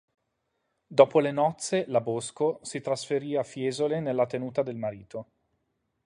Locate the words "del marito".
4.63-5.27